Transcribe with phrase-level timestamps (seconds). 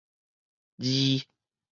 [0.79, 1.21] 餌